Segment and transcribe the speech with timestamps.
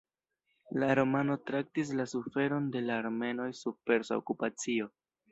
[0.83, 4.89] La romano traktis la suferon de la armenoj sub persa okupacio.